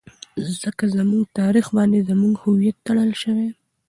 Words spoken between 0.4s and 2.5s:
ځکه زموږ تاريخ باندې زموږ